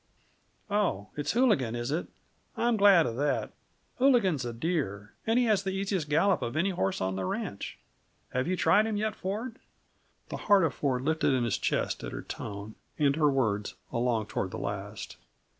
Oh 0.67 1.09
it's 1.15 1.33
Hooligan, 1.33 1.75
is 1.75 1.91
it? 1.91 2.07
I'm 2.57 2.75
glad 2.75 3.05
of 3.05 3.17
that; 3.17 3.53
Hooligan's 3.99 4.43
a 4.45 4.51
dear 4.51 5.13
and 5.27 5.37
he 5.37 5.45
has 5.45 5.61
the 5.61 5.69
easiest 5.73 6.09
gallop 6.09 6.41
of 6.41 6.55
any 6.57 6.71
horse 6.71 7.01
on 7.01 7.17
the 7.17 7.23
ranch. 7.25 7.77
Have 8.33 8.47
you 8.47 8.55
tried 8.57 8.87
him 8.87 8.97
yet, 8.97 9.15
Ford?" 9.15 9.59
The 10.29 10.37
heart 10.37 10.63
of 10.63 10.73
Ford 10.73 11.03
lifted 11.03 11.33
in 11.33 11.43
his 11.43 11.59
chest 11.59 12.03
at 12.03 12.13
her 12.13 12.23
tone 12.23 12.73
and 12.97 13.15
her 13.15 13.29
words, 13.29 13.75
along 13.91 14.25
toward 14.25 14.49
the 14.49 14.57
last. 14.57 15.17